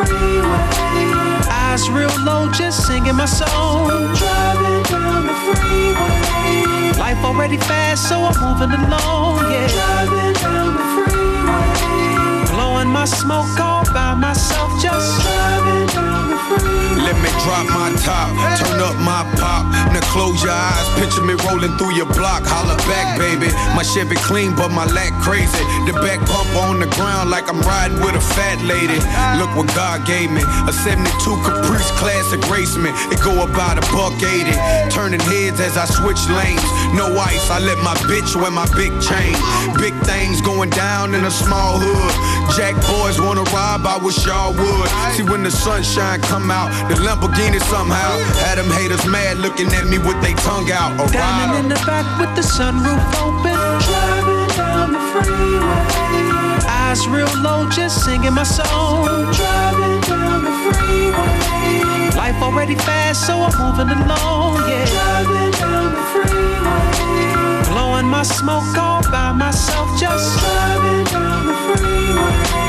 freeway. 0.06 0.64
Eyes 1.50 1.90
real 1.90 2.12
low, 2.24 2.50
just 2.52 2.86
singing 2.88 3.16
my 3.16 3.26
song. 3.26 3.88
Driving 4.16 4.84
down 4.84 5.28
the 5.28 5.34
freeway. 5.46 6.98
Life 7.00 7.24
already 7.24 7.58
fast, 7.58 8.08
so 8.10 8.16
I'm 8.24 8.38
moving 8.42 8.72
along, 8.72 9.52
yeah. 9.52 9.68
Driving 9.68 10.34
down 10.34 10.74
the 10.78 10.84
freeway. 10.94 12.41
Blowing 12.82 12.94
my 12.94 13.06
smoke 13.06 13.60
all 13.60 13.86
by 13.94 14.16
myself, 14.16 14.72
just 14.82 15.22
driving 15.22 15.86
down 15.94 16.32
the 16.32 16.38
freeway. 16.50 16.82
Let 17.06 17.14
me 17.22 17.30
drop 17.46 17.68
my 17.70 17.94
top, 18.02 18.34
turn 18.58 18.82
up 18.82 18.98
my 19.06 19.22
pop. 19.38 19.70
Now 19.94 20.02
close 20.10 20.42
your 20.42 20.54
eyes, 20.54 20.88
picture 20.98 21.22
me 21.22 21.36
rolling 21.46 21.78
through 21.78 21.94
your 21.94 22.10
block. 22.18 22.42
Holla 22.42 22.78
back, 22.90 23.20
baby. 23.20 23.54
My 23.78 23.84
Chevy 23.84 24.16
clean, 24.26 24.56
but 24.56 24.72
my 24.72 24.86
lack 24.98 25.14
crazy. 25.22 25.62
The 25.86 25.94
back 26.02 26.26
bump 26.26 26.50
on 26.66 26.80
the 26.80 26.90
ground 26.98 27.30
like 27.30 27.50
I'm 27.50 27.62
riding 27.62 28.00
with 28.02 28.16
a 28.16 28.24
fat 28.34 28.58
lady. 28.66 28.98
Look 29.38 29.54
what 29.54 29.70
God 29.76 30.06
gave 30.08 30.32
me. 30.32 30.42
A 30.66 30.74
72 30.74 31.06
Caprice 31.46 31.92
Classic 32.02 32.42
Raceman. 32.50 32.98
It 33.14 33.22
go 33.22 33.46
about 33.46 33.78
a 33.78 33.86
buck 33.94 34.18
80. 34.18 34.58
Turning 34.90 35.22
heads 35.30 35.60
as 35.60 35.78
I 35.78 35.86
switch 35.86 36.22
lanes. 36.34 36.66
No 36.98 37.14
ice, 37.14 37.46
I 37.52 37.60
let 37.60 37.78
my 37.86 37.94
bitch 38.10 38.34
wear 38.34 38.50
my 38.50 38.66
big 38.74 38.90
chain. 39.06 39.38
Big 39.78 39.94
things 40.02 40.42
going 40.42 40.72
down 40.72 41.14
in 41.14 41.26
a 41.26 41.32
small 41.32 41.78
hood. 41.78 42.14
Jack 42.56 42.71
boys 42.90 43.20
wanna 43.20 43.44
rob, 43.52 43.86
I 43.86 43.98
wish 43.98 44.26
y'all 44.26 44.54
would. 44.54 44.90
See 45.16 45.24
when 45.24 45.44
the 45.44 45.52
sunshine 45.52 46.22
come 46.22 46.52
out, 46.52 46.70
the 46.90 46.96
Lamborghini 46.96 47.60
somehow 47.70 48.18
had 48.46 48.58
them 48.58 48.70
haters 48.72 49.06
mad 49.06 49.38
looking 49.38 49.68
at 49.74 49.86
me 49.88 49.98
with 49.98 50.20
their 50.22 50.36
tongue 50.38 50.72
out. 50.72 50.94
A 51.00 51.12
Diamond 51.12 51.66
in 51.66 51.70
the 51.70 51.80
back 51.86 52.06
with 52.20 52.34
the 52.36 52.42
sunroof 52.42 53.02
open. 53.20 53.56
Driving 53.88 54.48
down 54.56 54.94
the 54.94 55.02
freeway. 55.12 56.02
Eyes 56.68 57.08
real 57.08 57.32
low, 57.42 57.70
just 57.70 58.04
singing 58.06 58.34
my 58.34 58.44
song. 58.44 59.06
Driving 59.34 60.02
down 60.02 60.44
the 60.44 60.54
freeway. 60.64 61.52
Life 62.16 62.42
already 62.42 62.76
fast, 62.76 63.26
so 63.28 63.34
I'm 63.42 63.52
moving 63.60 63.90
along, 63.90 64.70
yeah. 64.70 64.86
Driving 64.86 65.52
down 65.60 65.92
the 65.96 66.04
freeway. 66.12 67.64
Blowing 67.72 68.06
my 68.06 68.24
smoke 68.24 68.78
all 68.78 69.02
by 69.10 69.32
myself, 69.32 69.88
just 70.00 70.40
driving 70.40 71.04
down 71.06 71.48
the 71.48 71.54
freeway. 71.54 72.61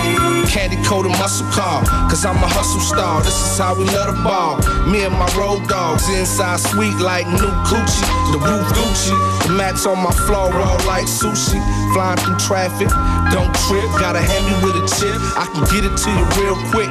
Candy 0.52 0.76
coated 0.84 1.12
muscle 1.12 1.46
car, 1.48 1.82
cause 2.10 2.24
I'm 2.24 2.36
a 2.36 2.46
hustle 2.46 2.80
star. 2.80 3.22
This 3.22 3.34
is 3.34 3.58
how 3.58 3.74
we 3.74 3.84
love 3.84 4.12
a 4.12 4.18
ball. 4.22 4.60
Me 4.86 5.04
and 5.04 5.14
my 5.14 5.24
road 5.32 5.66
dogs 5.68 6.08
inside 6.10 6.60
sweet 6.60 6.94
like 7.00 7.26
new 7.26 7.52
coochie. 7.64 8.04
The 8.32 8.38
roof 8.38 8.66
Gucci, 8.76 9.16
the 9.16 9.31
mats 9.52 9.86
on 9.86 10.02
my 10.02 10.10
floor 10.24 10.50
roll 10.50 10.80
like 10.88 11.06
sushi. 11.06 11.60
Flying 11.92 12.16
through 12.24 12.40
traffic, 12.40 12.88
don't 13.30 13.52
trip. 13.68 13.84
Gotta 14.00 14.20
hand 14.20 14.44
me 14.48 14.54
with 14.64 14.80
a 14.80 14.84
chip, 14.96 15.20
I 15.36 15.44
can 15.52 15.62
get 15.68 15.84
it 15.84 15.92
to 15.92 16.08
you 16.08 16.24
real 16.40 16.56
quick. 16.72 16.88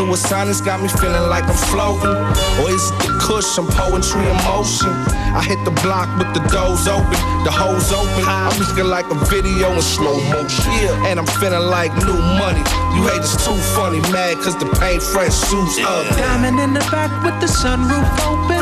New 0.00 0.08
assignments 0.12 0.60
got 0.60 0.80
me 0.80 0.88
feeling 0.88 1.28
like 1.28 1.44
I'm 1.44 1.60
floating. 1.68 2.16
Or 2.64 2.72
is 2.72 2.88
it 2.88 2.98
the 3.04 3.12
kush, 3.20 3.58
I'm 3.60 3.68
poetry 3.68 4.24
in 4.24 4.36
motion? 4.48 4.92
I 5.36 5.44
hit 5.44 5.60
the 5.68 5.74
block 5.84 6.08
with 6.16 6.32
the 6.32 6.40
doors 6.48 6.88
open, 6.88 7.20
the 7.44 7.52
hoes 7.52 7.92
open. 7.92 8.24
I'm 8.24 8.56
looking 8.58 8.88
like 8.88 9.06
a 9.12 9.18
video 9.28 9.72
in 9.72 9.82
slow 9.82 10.16
motion. 10.32 10.72
Yeah, 10.80 11.12
and 11.12 11.20
I'm 11.20 11.28
feeling 11.38 11.68
like 11.68 11.92
new 12.08 12.16
money. 12.40 12.64
You 12.96 13.04
hate 13.04 13.18
haters 13.18 13.36
too 13.44 13.56
funny, 13.74 14.00
mad 14.12 14.36
cause 14.38 14.56
the 14.58 14.66
paint 14.80 15.02
fresh 15.02 15.34
suits 15.34 15.78
up. 15.80 16.06
Diamond 16.16 16.60
in 16.60 16.72
the 16.74 16.80
back 16.90 17.10
with 17.24 17.38
the 17.40 17.46
sunroof 17.46 18.08
open. 18.26 18.57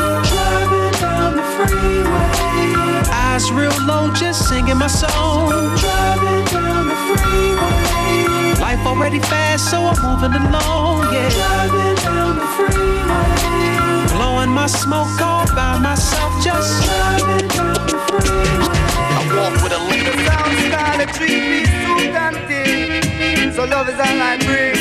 The 1.57 1.65
freeway. 1.67 3.01
Eyes 3.11 3.51
real 3.51 3.73
low, 3.87 4.13
just 4.13 4.47
singing 4.47 4.77
my 4.77 4.85
song. 4.85 5.49
Driving 5.49 6.45
down 6.53 6.87
the 6.87 6.95
freeway. 7.17 8.61
Life 8.61 8.85
already 8.85 9.19
fast, 9.19 9.71
so 9.71 9.81
I'm 9.81 9.97
moving 10.05 10.35
along, 10.37 11.11
yeah. 11.11 11.29
Driving 11.29 11.95
down 12.05 12.35
the 12.37 12.45
freeway. 12.55 14.13
Blowing 14.13 14.51
my 14.51 14.67
smoke 14.67 15.19
all 15.19 15.47
by 15.55 15.79
myself, 15.79 16.31
just 16.43 16.83
driving 16.85 17.47
down 17.47 17.73
the 17.73 17.97
freeway. 18.05 18.77
I 19.17 19.21
walk 19.35 19.53
with 19.63 19.73
a 19.73 19.81
leader. 19.89 20.13
Sound 20.29 20.53
scarlet, 20.61 21.09
piece 21.17 21.73
suit 21.81 22.13
and 22.13 22.37
thing. 22.47 23.51
So 23.51 23.65
love 23.65 23.89
is 23.89 23.97
all 23.97 24.21
I 24.21 24.37
bring. 24.45 24.75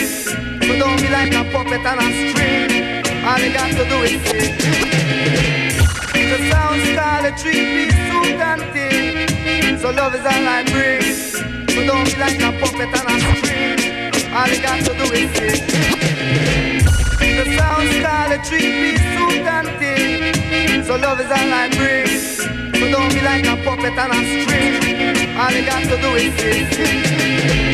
So 0.60 0.76
don't 0.78 1.00
be 1.00 1.08
like 1.08 1.32
a 1.32 1.44
puppet 1.52 1.86
on 1.86 1.98
a 2.00 2.08
string. 2.12 3.00
All 3.24 3.38
you 3.40 3.50
got 3.54 3.70
to 3.72 3.84
do 3.88 3.96
is 4.04 4.20
sing. 4.28 5.55
Sound 6.50 6.80
scarlet, 6.92 7.38
three 7.38 7.64
piece 7.74 7.98
suit 8.08 8.40
and 8.40 8.62
thing. 8.72 9.78
So 9.78 9.90
love 9.90 10.14
is 10.14 10.24
all 10.24 10.46
I 10.56 10.62
bring. 10.72 11.02
So 11.74 11.86
don't 11.86 12.04
be 12.04 12.16
like 12.18 12.40
a 12.40 12.52
puppet 12.60 12.92
on 12.98 13.06
a 13.10 13.16
string. 13.20 14.32
All 14.32 14.48
you 14.48 14.60
got 14.62 14.84
to 14.86 14.92
do 15.00 15.06
is 15.14 15.30
sing. 15.36 15.66
The 17.18 17.44
sound 17.56 17.88
scarlet, 17.98 18.46
three 18.46 18.70
piece 18.78 19.06
suit 19.14 19.46
and 19.56 19.68
thing. 19.78 20.84
So 20.84 20.96
love 20.96 21.20
is 21.20 21.30
all 21.30 21.52
I 21.62 21.68
bring. 21.76 22.06
So 22.74 22.90
don't 22.90 23.12
be 23.12 23.20
like 23.22 23.46
a 23.46 23.56
puppet 23.64 23.98
on 23.98 24.10
a 24.10 24.20
string. 24.44 25.36
All 25.36 25.52
you 25.52 25.64
got 25.66 25.82
to 25.84 25.96
do 26.00 26.10
is 26.14 26.34
sing. 26.38 27.65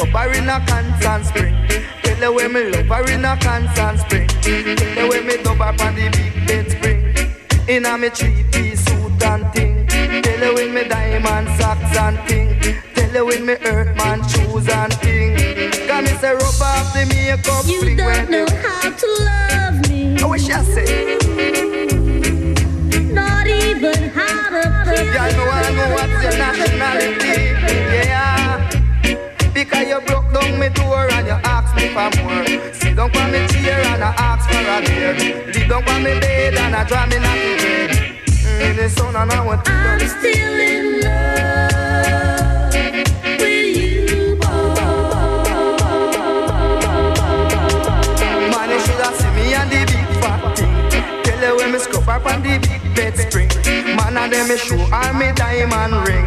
You 0.00 0.12
when 0.12 0.12
me 0.12 0.12
dub 0.12 0.12
her 0.14 0.32
in 0.32 0.48
a 0.48 0.66
constant 0.66 1.26
spring. 1.26 1.54
Tell 2.02 2.20
you 2.20 2.34
when 2.34 2.52
me 2.52 2.70
love 2.70 2.86
her 2.86 3.10
in 3.12 3.24
a 3.24 3.36
constant 3.36 4.00
spring. 4.00 4.28
Tell 4.28 5.04
you 5.04 5.08
when 5.08 5.26
me 5.26 5.36
dub 5.42 5.58
her 5.58 5.86
on 5.86 5.94
the 5.94 6.08
big 6.10 6.46
bed 6.46 6.70
spring. 6.70 7.00
In 7.68 7.86
a 7.86 7.98
me 7.98 8.08
three 8.10 8.44
piece 8.52 8.84
suit 8.84 9.22
and 9.22 9.52
thing. 9.52 9.86
Tell 9.86 10.40
you 10.40 10.54
when 10.54 10.74
me 10.74 10.84
diamond 10.88 11.48
socks 11.60 11.96
and 11.96 12.18
thing. 12.28 12.60
Tell 12.94 13.12
you 13.12 13.26
when 13.26 13.46
me 13.46 13.54
earth 13.64 13.96
man 13.96 14.26
shoes 14.28 14.68
and 14.68 14.92
thing. 14.94 15.36
Got 15.86 16.04
me 16.04 16.10
say 16.18 16.32
rub 16.32 16.62
off 16.62 16.92
the 16.92 17.06
makeup. 17.08 17.66
You 17.66 17.96
don't 17.96 18.30
know 18.30 18.46
how 18.62 18.90
to 18.90 19.06
love 19.24 19.88
me. 19.88 20.16
I 20.18 20.26
wish 20.26 20.48
I 20.50 20.62
say. 20.62 21.18
Not 23.12 23.46
even 23.46 24.10
how 24.10 24.50
to 24.50 24.62
feel. 24.86 25.04
Y'all 25.14 25.32
know 25.36 25.50
I 25.50 25.70
know 25.74 25.94
what's 25.94 26.22
your 26.22 26.36
nationality. 26.38 27.50
Yeah. 27.94 28.49
Because 29.70 29.86
you 29.88 30.00
broke 30.00 30.32
down 30.32 30.58
me 30.58 30.68
door 30.70 31.08
and 31.12 31.26
you 31.26 31.38
asked 31.44 31.76
me 31.76 31.88
for 31.94 32.10
more. 32.22 32.44
Sit 32.74 32.96
down 32.96 33.14
on 33.16 33.30
me 33.30 33.46
chair 33.48 33.80
and 33.86 34.02
I 34.02 34.12
ask 34.18 34.50
for 34.50 34.58
a 34.58 34.80
beer. 34.84 35.14
Lay 35.14 35.68
down 35.68 35.88
on 35.88 36.02
me 36.02 36.18
bed 36.18 36.54
and 36.54 36.74
I 36.74 36.84
draw 36.84 37.06
me 37.06 37.16
nappy 37.16 37.56
bed. 37.62 37.90
Mm, 38.26 38.76
the 38.76 38.88
sun 38.88 39.14
and 39.14 39.30
I 39.30 39.46
want 39.46 39.64
to 39.64 39.70
I'm 39.70 40.00
still 40.00 40.58
in 40.58 41.00
love 41.02 42.70
with 43.38 43.76
you, 43.76 44.36
Man, 48.50 48.70
you 48.70 48.80
should 48.80 49.00
have 49.00 49.14
seen 49.14 49.34
me 49.36 49.54
and 49.54 49.70
the 49.70 49.86
big 49.86 50.08
fat 50.20 50.40
thing. 50.58 50.74
Tell 51.22 51.40
you 51.40 51.56
when 51.58 51.70
me 51.72 51.78
scrub 51.78 52.08
up 52.08 52.26
on 52.26 52.42
the 52.42 52.58
big 52.58 52.82
bed 52.96 53.16
spring. 53.16 53.48
Man, 53.96 54.16
and 54.16 54.32
then 54.32 54.48
me 54.48 54.56
show 54.56 54.76
her 54.78 55.12
me 55.14 55.32
diamond 55.32 56.08
ring. 56.08 56.26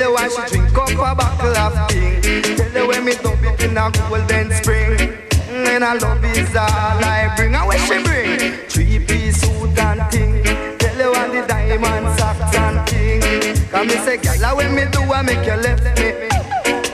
Tell 0.00 0.08
you 0.08 0.14
why 0.14 0.28
she 0.28 0.56
drink 0.56 0.78
up 0.78 0.88
a 0.88 1.14
bottle 1.14 1.56
of 1.58 1.90
thing. 1.90 2.22
Tell 2.56 2.72
you 2.72 2.88
when 2.88 3.04
me 3.04 3.12
dump 3.16 3.44
it 3.44 3.60
in 3.60 3.76
a 3.76 3.92
golden 4.08 4.50
spring. 4.50 4.96
Mm, 4.96 5.76
and 5.76 5.84
I 5.84 5.92
love 5.92 6.24
is 6.24 6.56
all 6.56 7.04
I 7.04 7.30
bring. 7.36 7.54
And 7.54 7.66
what 7.66 7.78
she 7.80 8.02
bring? 8.02 8.66
Three 8.70 8.98
piece 9.04 9.42
suit 9.42 9.78
and 9.78 10.00
thing. 10.10 10.42
Tell 10.78 10.96
you 10.96 11.12
want 11.12 11.32
the 11.34 11.44
diamond 11.46 12.18
socks 12.18 12.56
and 12.56 12.88
thing. 12.88 13.20
Come 13.68 13.88
me 13.88 13.96
say, 13.96 14.16
gyal, 14.16 14.56
when 14.56 14.74
me 14.74 14.86
do, 14.90 15.02
I 15.02 15.20
make 15.20 15.44
you 15.44 15.60
left 15.60 15.84
me. 15.84 16.16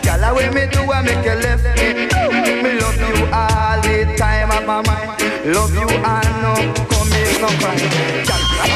Gyal, 0.02 0.34
when 0.34 0.52
me 0.52 0.66
do, 0.66 0.80
I 0.90 1.00
make 1.02 1.24
you 1.24 1.38
left 1.46 1.62
me. 1.78 2.10
Me 2.60 2.80
love 2.80 2.98
you 2.98 3.22
all 3.30 3.80
the 3.82 4.16
time 4.18 4.50
of 4.50 4.66
my 4.66 4.82
mind. 4.82 5.54
Love 5.54 5.72
you 5.72 5.88
and 5.88 6.42
no 6.42 6.74
come 6.90 7.12
in 7.12 7.40
no 7.40 7.46
cry. 7.62 8.75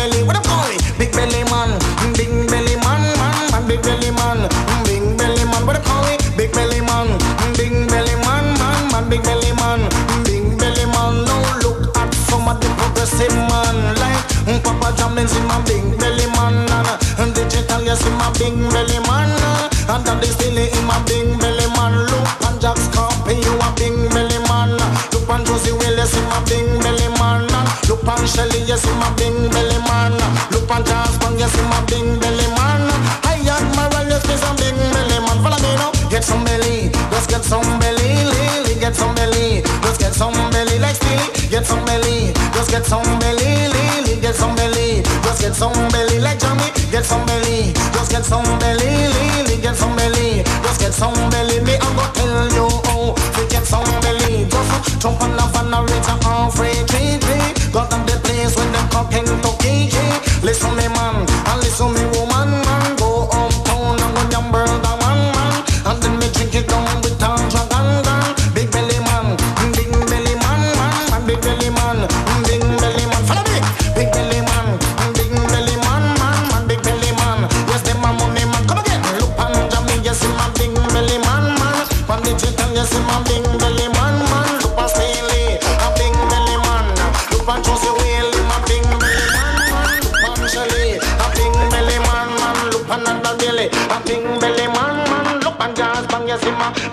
get 42.81 42.89
some 42.89 43.19
belly, 43.19 43.67
Lily, 43.67 44.21
get 44.21 44.35
some 44.35 44.55
belly. 44.55 45.03
Just 45.23 45.41
get 45.41 45.53
some 45.53 45.89
belly, 45.89 46.19
like 46.19 46.39
Johnny, 46.39 46.65
get 46.89 47.05
some 47.05 47.25
belly. 47.27 47.73
Just 47.93 48.11
get 48.11 48.25
some 48.25 48.43
belly, 48.59 49.07
Lily, 49.13 49.61
get 49.61 49.75
some 49.75 49.95
belly. 49.95 50.43
Just 50.63 50.79
get 50.79 50.93
some 50.93 51.13
belly, 51.29 51.59
me 51.61 51.75
I 51.75 51.95
go 51.95 52.05
tell 52.13 52.50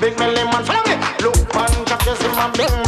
Big 0.01 0.19
Melly 0.19 0.45
man, 0.45 0.65
follow 0.65 0.83
me. 0.89 0.97
Look, 1.21 1.37
man, 1.55 1.69
see 2.17 2.29
my 2.29 2.51
big 2.57 2.88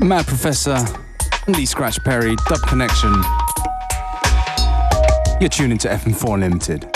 Mad 0.00 0.26
Professor 0.26 0.84
and 1.46 1.56
Lee 1.56 1.64
Scratch 1.64 2.02
Perry, 2.02 2.34
Dub 2.48 2.60
Connection. 2.62 3.43
You're 5.40 5.48
tuning 5.50 5.78
to 5.78 5.88
FM4 5.88 6.34
Unlimited. 6.34 6.88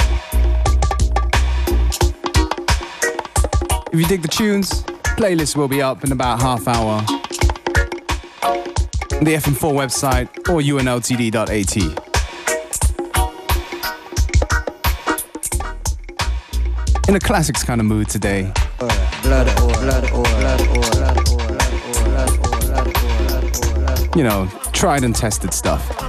If 3.92 3.98
you 4.00 4.06
dig 4.06 4.22
the 4.22 4.28
tunes, 4.28 4.84
playlist 5.18 5.56
will 5.56 5.66
be 5.66 5.82
up 5.82 6.04
in 6.04 6.12
about 6.12 6.40
half 6.40 6.68
hour. 6.68 7.00
The 9.20 9.34
FM4 9.34 9.72
website 9.74 10.28
or 10.48 10.60
unltd.at. 10.60 11.76
In 17.08 17.16
a 17.16 17.20
classics 17.20 17.64
kind 17.64 17.80
of 17.80 17.86
mood 17.86 18.08
today. 18.08 18.52
You 24.14 24.22
know, 24.22 24.48
tried 24.72 25.02
and 25.02 25.14
tested 25.14 25.52
stuff. 25.52 26.07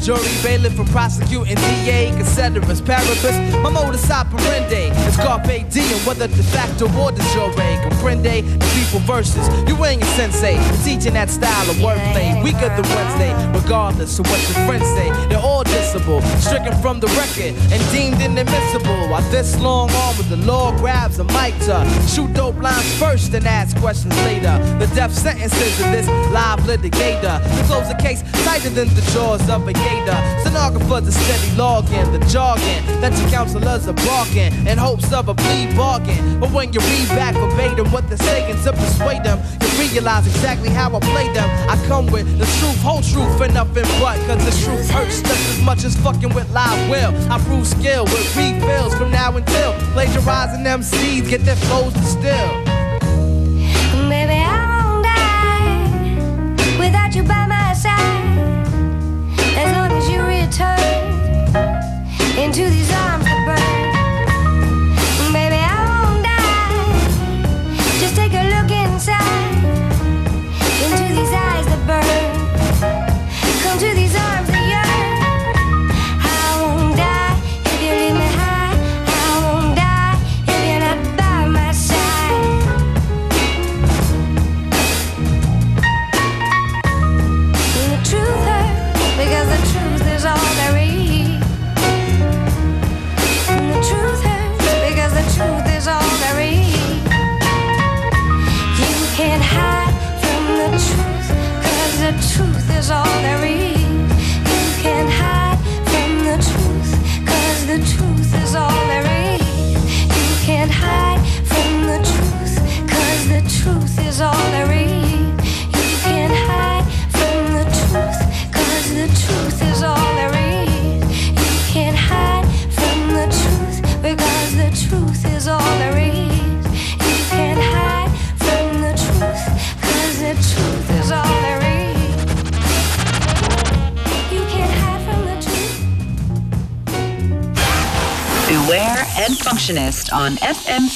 Jury, 0.00 0.32
bailiff, 0.42 0.74
for 0.74 0.84
prosecuting 0.86 1.56
DA, 1.56 2.10
considerus, 2.16 2.80
paribus. 2.80 3.36
My 3.62 3.70
modus 3.70 4.10
operandi 4.10 4.90
is 5.06 5.16
carpe 5.16 5.68
diem, 5.70 5.98
whether 6.06 6.26
de 6.26 6.42
facto 6.42 6.86
or 6.98 7.12
de 7.12 7.22
jure. 7.32 7.50
Comprende 7.84 8.42
the 8.42 8.66
people 8.74 9.00
versus 9.00 9.46
you 9.68 9.76
ain't 9.84 10.00
your 10.00 10.10
sensei. 10.14 10.56
Teaching 10.84 11.14
that 11.14 11.30
style 11.30 11.68
of 11.70 11.76
wordplay, 11.76 12.42
weaker 12.42 12.68
than 12.68 12.86
Wednesday, 12.96 13.32
regardless 13.52 14.18
of 14.18 14.26
what 14.26 14.40
your 14.48 14.66
friends 14.66 14.86
say. 14.96 15.08
They're 15.28 15.38
all 15.38 15.64
dissable, 15.64 16.22
stricken 16.40 16.74
from 16.80 17.00
the 17.00 17.08
record 17.20 17.54
and 17.72 17.80
deemed 17.92 18.20
inadmissible. 18.20 19.08
While 19.08 19.22
this 19.30 19.58
long 19.60 19.90
arm 19.90 20.19
the 20.30 20.36
law 20.46 20.70
grabs 20.78 21.18
a 21.18 21.24
mic 21.24 21.52
to 21.58 21.84
shoot 22.06 22.32
dope 22.34 22.56
lines 22.62 22.86
first 23.00 23.34
and 23.34 23.44
ask 23.48 23.76
questions 23.78 24.16
later. 24.22 24.56
The 24.78 24.86
death 24.94 25.12
sentences 25.12 25.80
of 25.80 25.90
this 25.90 26.06
live 26.30 26.60
litigator. 26.60 27.42
To 27.42 27.64
close 27.64 27.88
the 27.88 27.98
case 28.00 28.22
tighter 28.44 28.70
than 28.70 28.86
the 28.94 29.02
jaws 29.12 29.42
of 29.50 29.66
a 29.66 29.72
gator. 29.72 30.18
Stenographers 30.42 31.08
are 31.08 31.10
steady 31.10 31.56
logging 31.56 32.12
the 32.12 32.24
jargon 32.26 33.00
that 33.00 33.12
your 33.20 33.28
counselors 33.28 33.88
are 33.88 33.98
barking 34.06 34.52
in 34.68 34.78
hopes 34.78 35.12
of 35.12 35.28
a 35.28 35.34
plea 35.34 35.66
bargain. 35.74 36.38
But 36.38 36.52
when 36.52 36.72
you 36.72 36.78
read 36.78 37.08
back 37.08 37.34
verbatim 37.34 37.90
what 37.90 38.06
they're 38.08 38.16
saying 38.18 38.62
to 38.62 38.72
persuade 38.72 39.24
them, 39.24 39.40
realize 39.78 40.26
exactly 40.26 40.70
how 40.70 40.94
I 40.94 41.00
play 41.00 41.32
them. 41.32 41.48
I 41.68 41.76
come 41.86 42.06
with 42.06 42.26
the 42.38 42.46
truth, 42.58 42.80
whole 42.82 43.02
truth, 43.02 43.40
and 43.40 43.54
nothing 43.54 43.84
but. 44.00 44.18
Cause 44.26 44.44
the 44.44 44.64
truth 44.64 44.90
hurts 44.90 45.22
just 45.22 45.48
as 45.50 45.62
much 45.62 45.84
as 45.84 45.96
fucking 45.96 46.34
with 46.34 46.50
live 46.52 46.90
will. 46.90 47.12
I 47.30 47.38
prove 47.44 47.66
skill 47.66 48.04
with 48.04 48.36
refills 48.36 48.94
from 48.94 49.10
now 49.10 49.36
until 49.36 49.72
plagiarizing 49.92 50.64
MCs 50.64 51.28
get 51.28 51.44
their 51.44 51.56
flows 51.56 51.92
distilled. 51.94 52.79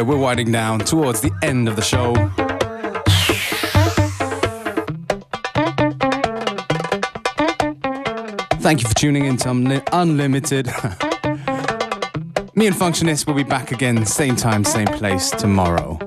Yeah, 0.00 0.06
we're 0.06 0.16
winding 0.16 0.50
down 0.50 0.78
towards 0.78 1.20
the 1.20 1.30
end 1.42 1.68
of 1.68 1.76
the 1.76 1.82
show. 1.82 2.14
Thank 8.62 8.80
you 8.80 8.88
for 8.88 8.94
tuning 8.94 9.26
in 9.26 9.36
to 9.36 9.50
Unli- 9.50 9.86
Unlimited. 9.92 10.68
Me 12.56 12.66
and 12.66 12.74
Functionist 12.74 13.26
will 13.26 13.34
be 13.34 13.42
back 13.42 13.72
again, 13.72 14.06
same 14.06 14.36
time, 14.36 14.64
same 14.64 14.86
place 14.86 15.28
tomorrow. 15.32 15.98